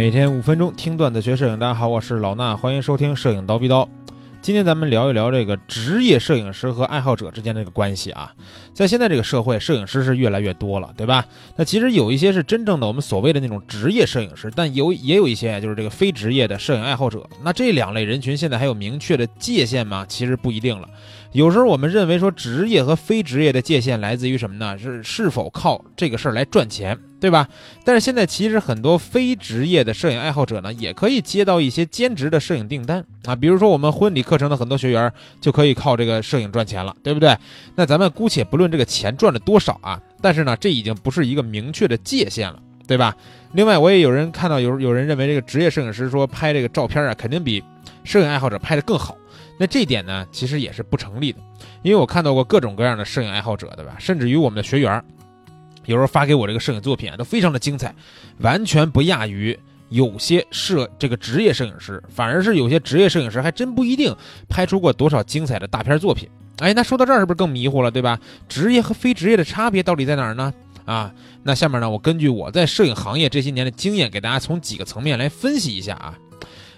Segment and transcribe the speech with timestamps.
[0.00, 3.86] 每天五分钟听段子学摄影，大家好，我是老衲，欢迎收听摄影刀逼刀。
[4.40, 8.32] 今天咱们聊一聊这个职业摄影师和爱好者之间的这个关系啊。
[8.72, 11.26] 在现在这个社会，摄影师是越来越多了，对吧？
[11.54, 17.28] 那其实有一些是真正的我们所谓的那种职业摄影师，但有也有一些就是这个非职业的摄影爱好者。
[17.42, 20.06] 那这两类人群现在还有明确的界限吗？
[20.08, 20.88] 其实不一定了。
[21.32, 24.76] 有时候我们认为说职业和非职业的界限来自于什么呢？
[24.78, 26.98] 是是否靠这个事儿来赚钱。
[27.20, 27.46] 对吧？
[27.84, 33.36] 但是现在其实很多非职业的摄影爱好者呢，也可以接到一些兼职的摄影订单啊。
[33.36, 37.36] 比如说我们婚礼课程的很多学员就可以靠这个摄影赚钱了，对不对？
[37.74, 43.14] 那咱们姑且不论这个钱赚了多少啊，但是呢，这已经不是一个明确的界限了，对吧？
[43.52, 47.62] 另外，我也有人看到有有人认为这个职业摄影师说拍这个照片啊，肯定比
[48.02, 49.14] 摄影爱好者拍的更好。
[49.60, 51.38] 那这点呢，其实也是不成立的，
[51.82, 53.94] 因为我看到过各种各样的摄影爱好者，对吧？
[53.98, 55.04] 甚至于我们的学员。
[55.84, 57.94] 有时候发给我这个摄影作品啊，都非常的精彩，
[58.38, 59.58] 完全不亚于
[59.90, 64.16] 有些摄这个职业摄影师，反而是有些职业摄影师还真不一定
[64.48, 66.26] 拍出过多少精彩的大片作品。
[66.60, 68.18] 哎，那说到这儿是不是更迷糊了，对吧？
[68.48, 70.54] 职业和非职业的差别到底在哪儿呢？
[70.86, 76.16] 啊，那下面呢，我根据我在摄影行业这些年的经验，给大家从几个层面来分析一下啊。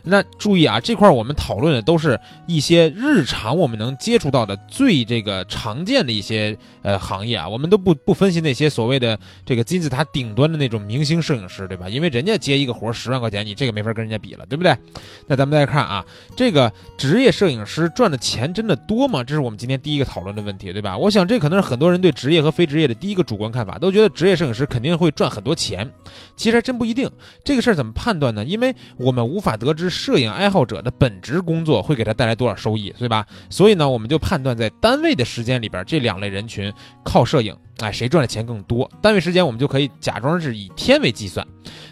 [0.05, 11.89] 那注意啊，这块我们讨论的都是一些日常我们能接触到的最这个常见的一些呃行业啊，我们都不不分析那些所谓的这个金字塔顶端的那种明星摄影师，对吧？
[11.89, 14.77] 因为人家接一个活十万块钱，你这个没法跟人家比了，对不对？
[15.29, 19.23] 那咱们再看啊，这个职业摄影师赚的钱真的多吗？
[19.23, 20.99] 这是我们今天第一个讨论的问题，对吧？
[20.99, 25.89] 我想这可能是很多人对职业和非职业的第一个主观看法，都觉得职业摄影师肯定会赚很多钱，
[26.37, 27.09] 其实还真不一定。
[27.45, 28.45] 这个事儿怎么判断呢？
[28.45, 29.92] 因为我们无法得知。
[29.93, 33.25] 摄影爱好者的本职工作会给他带来多少收益，对吧？
[33.51, 36.73] 所以呢，我们就判断在单位的时间里边，这两类人群
[37.05, 38.91] 靠摄影，哎，谁赚的钱更多？
[39.01, 41.47] 单位时间我们就可以假装是以天为计算。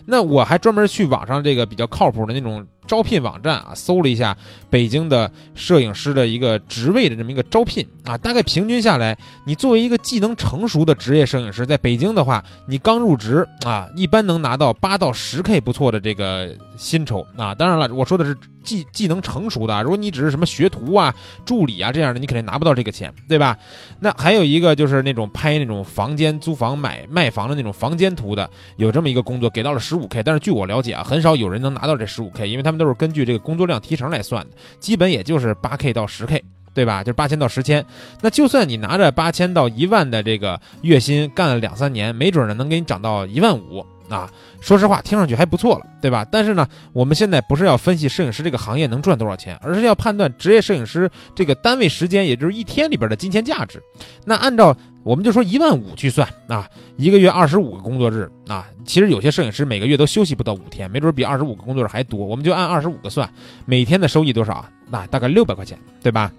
[0.06, 2.66] 那我还专门去网上这个比较靠谱的那种。
[2.90, 4.36] 招聘网站啊，搜了一下
[4.68, 17.54] 北京的摄影师的一个职位的这么一个招聘啊，大概平均下来，你作为一个技能成熟的职业摄影师，在北京的话，你刚入职啊，一般能拿到八到十 K 不错的这个薪酬啊。
[17.54, 18.36] 当然了，我说的是。
[18.62, 21.12] 技技能成熟的，如果你只是什么学徒啊、
[21.46, 23.56] 助理啊这样的，你肯定拿不到这个钱，对吧？
[24.00, 36.42] 那还有一个就是那种拍那种房间租房买卖房的那种房间图的，有这么一个工作，给到了十五 K，但是据我了解啊，很少有人能拿到这十五 K，因为他们都是根据这个工作量提成来算的，基本也就是八 K 到十 K，
[36.74, 37.04] 对吧？
[37.04, 37.84] 就是八千到十千。
[38.22, 43.84] 那就算你拿着八千到一万的这个月薪，干了两三年，没准呢能给你涨到一万五。
[44.08, 44.28] 啊，
[44.60, 46.26] 说实话，听上去还不错了，对吧？
[46.32, 53.80] 但是呢，我们现在不是要分析摄影师这个行业能赚多少钱，而是要判断职业摄影师这个单位时间，也就是一天里边的金钱价值。
[54.24, 62.24] 那按照我们就说一万五去算啊，一个月二十五个工作日啊，其实有些摄影师每个月都休息不到五天，没准比二十五个工作日还多。
[62.24, 63.28] 我们就按二十五个算，
[63.64, 64.70] 每天的收益多少啊？
[64.90, 66.30] 那大概六百块钱，对吧？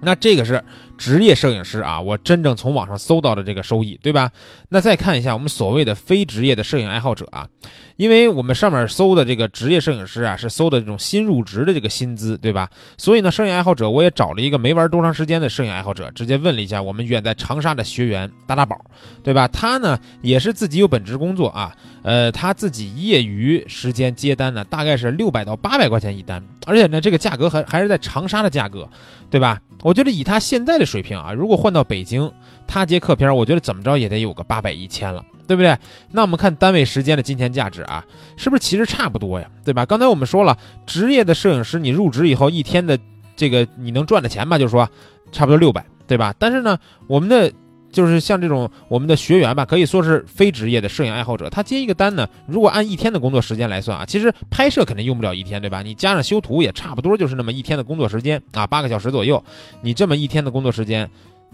[0.00, 0.64] 那这个是
[1.02, 4.30] 职业摄影师啊，我真正从网上搜到的这个收益，对吧？
[4.68, 7.48] 那再看一下我们所谓的非职业的摄影爱好者啊，
[7.96, 12.70] 因为我们上面搜的这个职业摄影师啊，是搜的这种新入职的这个薪资，对吧？
[12.96, 18.80] 所以呢，摄影爱好者我也找了一个没玩多长时间的摄影爱好者，直接问了一下我们远在长沙的学员大大宝，
[19.24, 19.48] 对吧？
[19.48, 21.74] 他呢也是自己有本职工作啊，
[22.04, 28.88] 呃，他自己业余时间接单呢，大概是六百到八百块钱一单，而且呢，这个价格还还是在长沙的价格，
[29.28, 29.60] 对吧？
[29.82, 32.30] 我觉得以他现在的水平啊，如果换到北京，
[32.66, 35.74] 他接客片，我觉得怎么着也得有个八百一千了，对不对？
[36.10, 38.04] 那我们看单位时间的金钱价值啊，
[38.36, 39.48] 是不是其实差不多呀？
[39.64, 39.86] 对吧？
[39.86, 42.98] 刚才我们说了，职业的摄影师，你入职以后一天的
[43.34, 44.86] 这个你能赚的钱吧，就是说
[45.32, 46.34] 差不多六百，对吧？
[46.38, 47.50] 但是呢，我们的。
[47.92, 51.48] 就是像这种我们的学员吧，可以说是非职业的摄影爱好者。
[51.50, 55.82] 他接一个单呢，如果按一天的工作时间来算啊，其实拍摄肯定用不了一天，对吧？
[55.82, 59.42] 你加上修图也差不多就是那么一天的工作时间啊，八个小时左右。
[59.82, 61.08] 你这么一天的工作时间，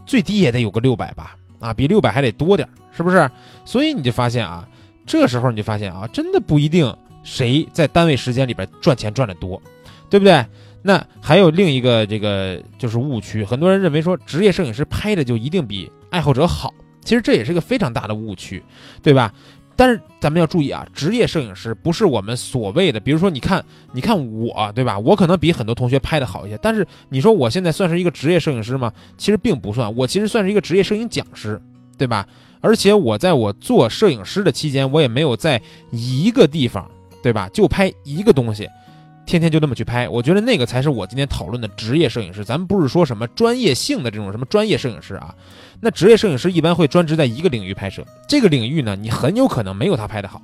[0.06, 1.36] 最低也得有个六百吧？
[1.58, 3.28] 啊，比六百还得多点，是不是？
[3.64, 4.66] 所以你就发现啊，
[5.04, 9.60] 这时候你就发现啊，真的不一定谁在单位时间里边赚钱赚的多，
[10.08, 10.44] 对不对？
[10.82, 15.90] 那还有另一个这个就是误区，很多人认为说职业摄影师拍的就一定比。
[16.10, 16.72] 爱好者好，
[17.04, 18.62] 其实这也是一个非常大的误区，
[19.02, 19.30] 对吧？
[19.76, 24.98] 但是咱们要注意啊，职业摄影师不是我们所谓的，比如说你看，你看我，对吧？
[24.98, 28.92] 我可能比很多同学拍的好一些，但是你说我现在算是一个职业摄影师吗？
[29.16, 31.60] 其实并不算，我其实算是一个职业摄影讲师，
[31.96, 32.26] 对吧？
[32.60, 35.60] 而且我在我做摄影师的期间，我也没有在
[35.90, 36.90] 一个地方，
[37.22, 37.48] 对吧？
[37.52, 38.66] 就拍一个东西。
[39.28, 42.42] 天天就那么去拍，我觉得那个才是我今天讨论的职业摄影师。
[42.42, 45.34] 咱们不是说什么专业性的这种什么专业摄影师啊，
[45.80, 50.40] 那职业摄影师一般会专职在一个领域拍摄，这个领域呢，你很有可能没有他拍的好。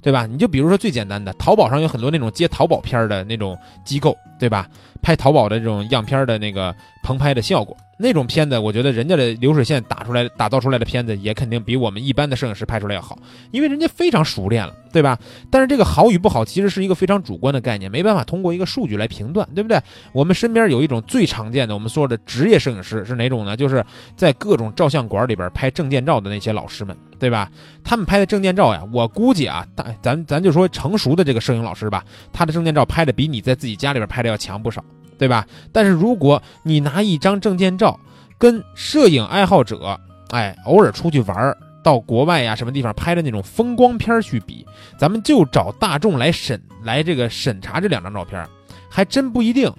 [0.00, 0.26] 对吧？
[0.26, 4.68] 你就比如说最简单的，淘宝上有很多那种接淘宝片儿的那种机构，对吧？
[5.02, 13.18] 拍淘宝的这种样片的那个棚拍的效果，那种片子，我觉得人家的流水线打出来、打造出来的片子，也肯定比我们一般的摄影师拍出来要好，
[13.50, 15.18] 因为人家非常熟练了，对吧？
[15.50, 19.80] 但是这个好与不好，其实是一个非常主观的概念，没办法通过一个数据来评断，对不对？
[20.12, 23.56] 我们身边有一种最常见的，我们说的职业摄影师是哪种呢？
[23.56, 23.84] 就是
[24.16, 26.96] 在各种照相馆里边拍证件照的那些老师们。
[27.20, 27.50] 对吧？
[27.82, 34.84] 他们拍的证件照呀，我估计啊，大咱咱就说成熟的这个摄影老师吧，他的证件照拍的比你在自己家里边拍的要强不少，
[35.18, 35.46] 对吧？
[35.72, 37.98] 但是如果你拿一张证件照
[38.38, 39.98] 跟摄影爱好者，
[40.30, 44.64] 哎，偶尔出去玩儿到国外呀什么地方拍的那种风光片去比，
[44.98, 48.46] 咱们就找大众来审来这个审查这两张照片，
[48.88, 49.72] 还真不一定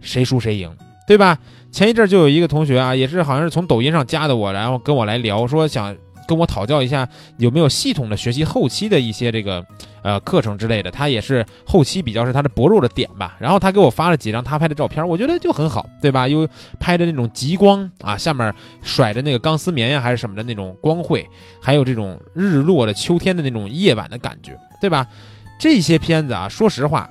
[0.00, 0.74] 谁输谁赢，
[1.06, 1.38] 对吧？
[1.70, 5.96] 前一阵就有一个同学啊，也是好像是从抖音上加的我，然后跟我来聊说想。
[6.28, 7.08] 跟我讨教一下
[7.38, 9.64] 有没有系统的学习后期的一些这个
[10.06, 13.36] 呃课程之类的，他也是后期比较是他的薄弱的点吧。
[13.40, 16.28] 然后他给我发了几张他拍的照片，我觉得就很好，对吧？
[16.28, 16.48] 又
[16.78, 21.26] 拍的那种极光啊，下面甩着那个钢丝棉呀还是什么的那种光绘，
[21.60, 25.04] 还有这种日落的秋天的那种夜晚的感觉，对吧？
[25.58, 27.10] 这些片子啊，说实话，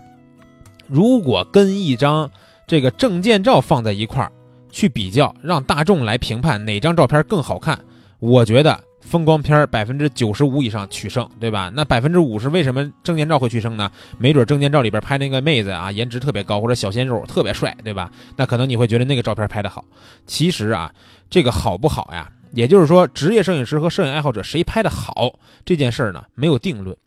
[0.88, 2.32] 如果跟一张
[2.66, 4.32] 这个证件照放在一块儿
[4.72, 7.78] 去比较，让大众来评判哪张照片更好看，
[8.20, 8.80] 我觉得。
[9.06, 11.72] 风光片百分之九十五以上取胜，对吧？
[11.74, 13.90] 那百分之五是为什么证件照会取胜呢？
[14.18, 18.12] 没准证件照里边拍那个妹子啊，颜值特别高，或者小鲜肉特别帅，对吧？
[18.36, 19.86] 那可能你会觉得那个照片拍的好。
[20.26, 20.92] 其实啊，
[21.30, 22.30] 这个好不好呀？
[22.52, 26.98] 也就是说，职业摄影师和摄影爱好者谁拍的好这件事儿呢，没有定论。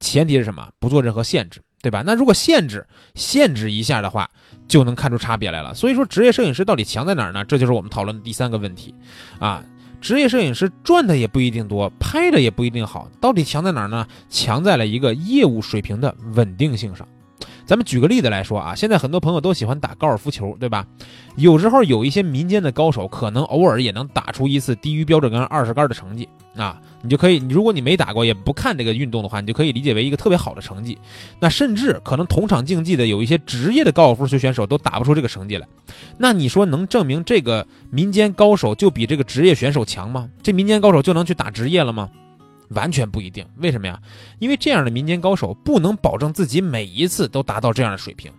[0.00, 0.68] 前提是什么？
[0.78, 2.02] 不做任何限制，对吧？
[2.04, 4.28] 那如果限制限制一下的话，
[4.68, 5.72] 就能看出差别来了。
[5.74, 7.44] 所以说，职业摄影师到底强在哪儿呢？
[7.44, 8.94] 这就是我们讨论的第三个问题，
[9.38, 9.64] 啊。
[10.00, 14.06] 职业摄影师赚的也不一定多，拍的也不一定好，到底强在哪儿呢？
[14.28, 17.06] 强在了一个业务水平的稳定性上。
[17.66, 20.86] 咱们举个例子来说啊，现在很多朋友都喜欢打高尔夫球，对吧？
[21.36, 26.80] 有时候有一些民间的高手，可能偶尔也能打出一次低于标准杆二十杆的成绩啊。
[27.02, 30.98] 你就可以，如果你没打过，也不看这个运动的话，你就可以理解为一个特别好的成绩。
[31.40, 35.66] 那甚至可能同场竞技的有一些职业的高尔夫球选手都打不出这个成绩来。
[36.18, 40.28] 那你说能证明这个民间高手就比这个职业选手强吗？
[40.42, 42.10] 这民间高手就能去打职业了吗？
[42.74, 44.00] 完全不一定，为什么呀？
[44.38, 48.30] 因为这样的民间高手不能保证自己每一次都达到这样的水平，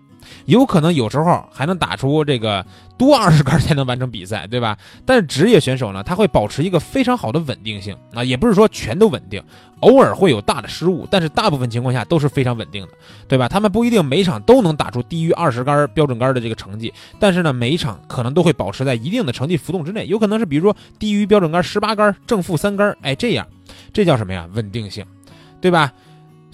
[0.45, 2.66] 有可能有时候还能打出这个
[2.98, 4.77] 多二十杆才能完成比赛，对吧？
[5.06, 9.44] 但是职业选手呢，他会保持一个非常好的稳定性啊，也不是说全都稳定，
[9.81, 12.94] 偶尔会有大的失误，但是大部分情况下都是非常稳定的，
[13.27, 13.48] 对吧？
[13.48, 23.45] 他们不一定每场都能打出低于二十杆标准杆的这个成绩，但是呢，每一场可能都会保持在一定的成绩浮动之内，有可能是比如说低于标准杆十八杆正负三杆，哎，这样。
[23.92, 24.48] 这叫什么呀？
[24.54, 25.06] 稳定性，
[25.60, 25.92] 对吧？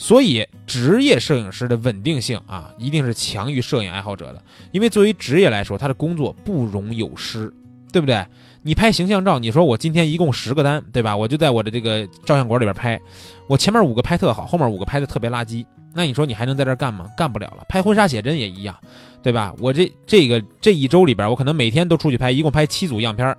[0.01, 4.42] 所以职业摄影师的稳定性啊，一定是强于摄影爱好者的。
[4.71, 7.53] 因为作为职业来说，他的工作不容有失，
[7.94, 8.25] 对不对？
[8.63, 11.15] 你拍形象照，你说我今天一共十个单，对吧？
[11.15, 13.00] 我就在我的这个照相馆里边拍，
[13.45, 15.63] 我前面五个拍特好，后面五个拍的特别垃圾，
[15.94, 17.06] 那你说你还能在这干吗？
[17.15, 17.63] 干不了了。
[17.69, 18.75] 拍婚纱写真也一样，
[19.21, 19.53] 对吧？
[19.59, 23.38] 我这这个这一周里边，我可能每天都出去拍，一共拍七组样片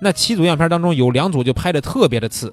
[0.00, 2.50] 那七组样片当中有两组就拍的特别的次。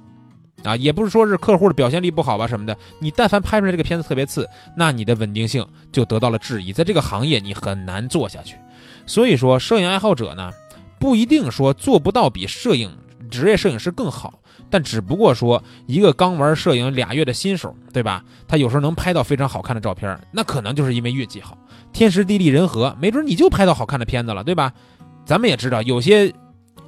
[0.64, 8.56] 啊，也不是说是客户的表现力不好吧什么的，你但凡拍出来这个片子特别次，那你的稳定性就得到了质疑，在这个行业你很难做下去。
[9.06, 10.52] 所以说，摄影爱好者呢，
[11.00, 12.92] 不一定说做不到比摄影
[13.30, 18.24] 职业摄影师更好，但只不过说一个刚玩摄影俩月的新手，对吧？
[18.48, 21.58] 他有时候能拍到非常好看的照片，那可能就是因为运气好，
[21.94, 24.74] 天时地利人和，没准你就拍到好看的片子了，对吧？
[25.26, 26.34] 咱们也知道有些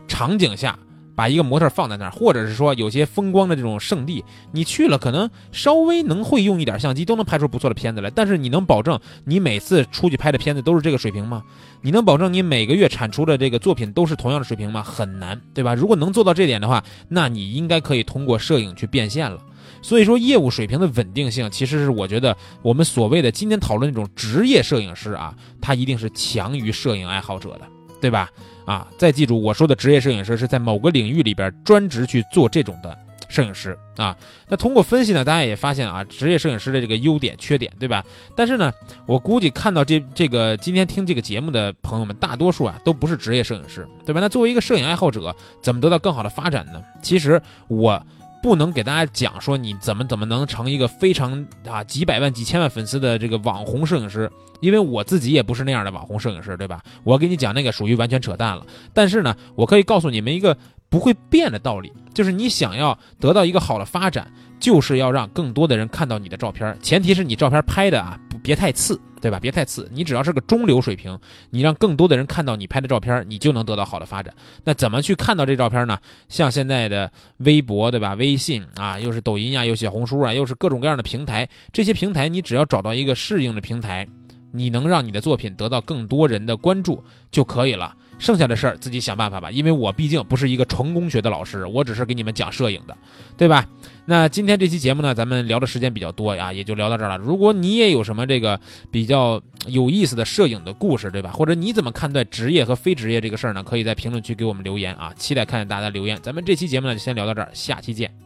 [0.08, 0.78] 场景下。
[1.16, 8.10] 把一个模特放在那儿，或者是说有些风光的这种圣地，你去了可能稍微能会用一点相机，都能拍出不错的片子来。
[8.10, 11.44] 但是你能保证你每次出去拍的片子都是这个水平吗？
[11.82, 14.82] 你能保证你每个月产出的这个作品都是同样的水平吗？
[14.82, 15.76] 很难，对吧？
[15.76, 19.40] 如果能做到这点的话，那你应该可以通过摄影去变现了。
[19.82, 27.62] 所以说，业务水平的稳定性，其实是我觉得我们所谓的今天讨论那种职业摄影师啊，他一定是强于摄影爱好者的。
[28.00, 28.28] 对吧？
[28.72, 32.98] 啊，再记住我说的职业摄影师是在某个领域里边专职去做这种的
[33.28, 34.16] 摄影师啊。
[34.48, 38.02] 那通过分析呢，大家也发现啊，职业摄影师的这个优点、缺点，对吧？
[38.34, 38.72] 但是呢，
[39.06, 44.22] 我估计看到这这个今天听这个节目的朋友们，大多数啊都不是职业摄影师，对吧？
[44.22, 46.82] 那作为一个摄影爱好者，怎么得到更好的发展呢？
[47.04, 48.02] 其实我。
[48.42, 54.30] 不能给大家讲说你怎么怎么能成一个非常啊几百万几千万粉丝的这个网红摄影师，
[54.60, 56.82] 因为我自己也不是那样的网红摄影师，对吧？
[57.04, 58.66] 我给你讲那个属于完全扯淡了。
[58.94, 60.58] 但是呢，我可以告诉你们一个
[60.90, 69.40] 不会变的道理，就是你想要得到一个好的发展，就是要让更多的人看到你的照片，前提是你照片拍的啊，别太次，对吧？
[69.40, 71.18] 别太次，你只要是个中流水平，
[71.52, 74.34] 你让更多的人看到你拍的照片，你就能得到好的发展。
[74.64, 75.98] 那怎么去看到这照片呢？
[76.28, 78.14] 像现在的微博，对吧？
[78.16, 84.08] 微信啊，又是抖音啊，又小红书啊，又是各种各样的平台，这些平台你只要找到一个适应的平台，
[84.52, 87.96] 你能让你的作品得到更多人的关注就可以了。
[88.22, 92.96] 剩下的事儿自己想办法吧，因为我毕竟不是一个成功学的老师，我只是给你们讲摄影的，
[93.36, 93.68] 对吧？
[94.06, 97.18] 那今天这期节目呢，咱们聊的时间比较多呀，也就聊到这儿了。
[97.18, 98.60] 如果你也有什么这个
[98.92, 101.32] 比较有意思的摄影的故事，对吧？
[101.32, 103.64] 或者你怎么看待职业和非职业这个事儿呢？
[103.64, 106.20] 可以在评论区给我们留言啊，期待看见大家的留言。
[106.22, 108.21] 咱们这期节目呢就先聊到这儿，下期见。